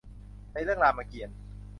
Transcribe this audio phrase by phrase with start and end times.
[0.53, 1.37] ในเรื่องรามเกียรติ์